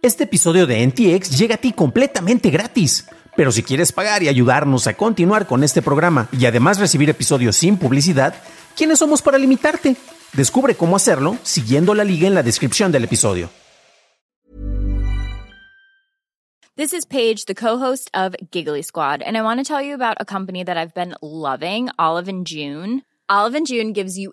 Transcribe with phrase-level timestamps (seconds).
[0.00, 3.08] Este episodio de NTX llega a ti completamente gratis.
[3.36, 7.56] Pero si quieres pagar y ayudarnos a continuar con este programa y además recibir episodios
[7.56, 8.32] sin publicidad,
[8.76, 9.96] ¿quiénes somos para limitarte?
[10.34, 13.50] Descubre cómo hacerlo siguiendo la liga en la descripción del episodio.
[16.76, 20.16] This is Paige, the co-host of Giggly Squad, and I want to tell you about
[20.20, 23.02] a company that I've been loving, Olive and June.
[23.28, 24.32] Olive and June gives you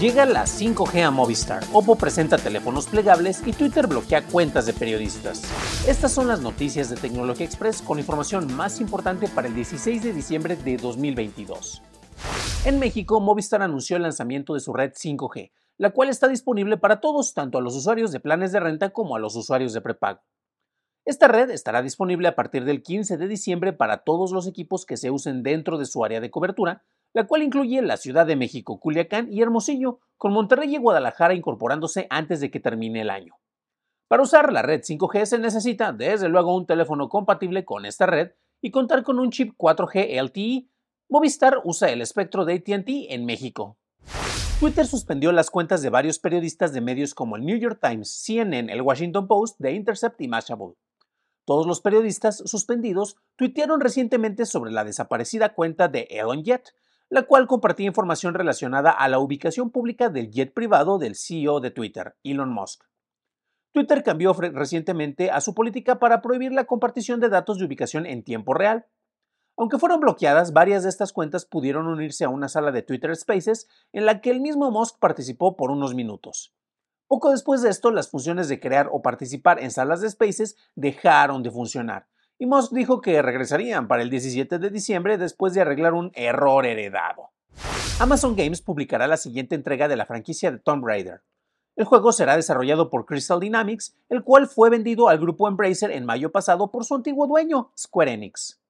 [0.00, 5.42] Llega la 5G a Movistar, Oppo presenta teléfonos plegables y Twitter bloquea cuentas de periodistas.
[5.86, 10.14] Estas son las noticias de Tecnología Express con información más importante para el 16 de
[10.14, 11.82] diciembre de 2022.
[12.64, 17.00] En México, Movistar anunció el lanzamiento de su red 5G, la cual está disponible para
[17.00, 20.22] todos, tanto a los usuarios de planes de renta como a los usuarios de prepago.
[21.06, 24.96] Esta red estará disponible a partir del 15 de diciembre para todos los equipos que
[24.96, 28.78] se usen dentro de su área de cobertura, la cual incluye la Ciudad de México,
[28.78, 33.34] Culiacán y Hermosillo, con Monterrey y Guadalajara incorporándose antes de que termine el año.
[34.08, 38.32] Para usar la red 5G se necesita, desde luego, un teléfono compatible con esta red
[38.60, 40.68] y contar con un chip 4G LTE.
[41.08, 43.78] Movistar usa el espectro de ATT en México.
[44.60, 48.70] Twitter suspendió las cuentas de varios periodistas de medios como el New York Times, CNN,
[48.70, 50.74] el Washington Post, The Intercept y Mashable.
[51.44, 56.74] Todos los periodistas suspendidos tuitearon recientemente sobre la desaparecida cuenta de Elon Jet,
[57.08, 61.72] la cual compartía información relacionada a la ubicación pública del jet privado del CEO de
[61.72, 62.84] Twitter, Elon Musk.
[63.72, 68.24] Twitter cambió recientemente a su política para prohibir la compartición de datos de ubicación en
[68.24, 68.86] tiempo real.
[69.56, 73.68] Aunque fueron bloqueadas, varias de estas cuentas pudieron unirse a una sala de Twitter Spaces
[73.92, 76.52] en la que el mismo Musk participó por unos minutos.
[77.10, 81.42] Poco después de esto, las funciones de crear o participar en salas de Spaces dejaron
[81.42, 82.06] de funcionar,
[82.38, 86.64] y Musk dijo que regresarían para el 17 de diciembre después de arreglar un error
[86.66, 87.30] heredado.
[87.98, 91.22] Amazon Games publicará la siguiente entrega de la franquicia de Tomb Raider.
[91.74, 96.06] El juego será desarrollado por Crystal Dynamics, el cual fue vendido al grupo Embracer en
[96.06, 98.60] mayo pasado por su antiguo dueño, Square Enix.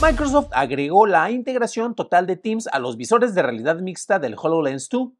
[0.00, 4.88] Microsoft agregó la integración total de Teams a los visores de realidad mixta del HoloLens
[4.88, 5.10] 2,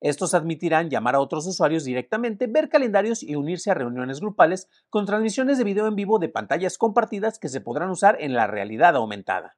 [0.00, 5.06] estos admitirán llamar a otros usuarios directamente, ver calendarios y unirse a reuniones grupales con
[5.06, 8.96] transmisiones de video en vivo de pantallas compartidas que se podrán usar en la realidad
[8.96, 9.56] aumentada.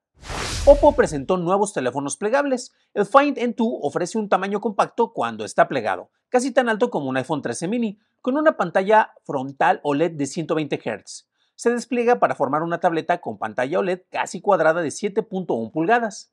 [0.64, 2.72] Oppo presentó nuevos teléfonos plegables.
[2.94, 7.16] El Find N2 ofrece un tamaño compacto cuando está plegado, casi tan alto como un
[7.16, 11.26] iPhone 13 mini, con una pantalla frontal OLED de 120 Hz.
[11.56, 16.32] Se despliega para formar una tableta con pantalla OLED casi cuadrada de 7.1 pulgadas.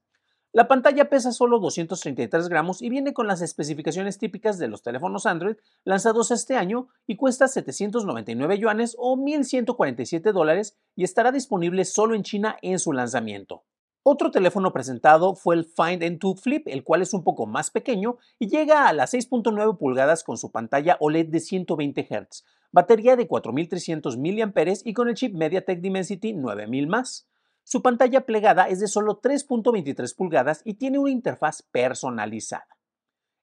[0.51, 5.27] La pantalla pesa solo 233 gramos y viene con las especificaciones típicas de los teléfonos
[5.27, 12.15] Android lanzados este año y cuesta 799 yuanes o 1.147 dólares y estará disponible solo
[12.15, 13.63] en China en su lanzamiento.
[14.01, 18.17] Otro teléfono presentado fue el Find N2 Flip, el cual es un poco más pequeño
[18.39, 23.27] y llega a las 6.9 pulgadas con su pantalla OLED de 120 Hz, batería de
[23.27, 27.27] 4300 mAh y con el chip MediaTek Dimensity 9000 más.
[27.71, 32.65] Su pantalla plegada es de solo 3.23 pulgadas y tiene una interfaz personalizada.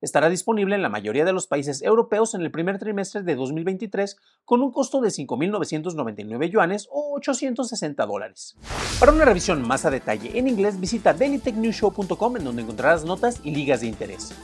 [0.00, 4.16] Estará disponible en la mayoría de los países europeos en el primer trimestre de 2023
[4.44, 8.56] con un costo de 5.999 yuanes o 860 dólares.
[8.98, 13.52] Para una revisión más a detalle en inglés visita dailytechnewshow.com en donde encontrarás notas y
[13.52, 14.34] ligas de interés.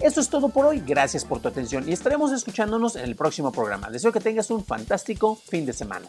[0.00, 3.52] Eso es todo por hoy, gracias por tu atención y estaremos escuchándonos en el próximo
[3.52, 3.88] programa.
[3.88, 6.08] Deseo que tengas un fantástico fin de semana.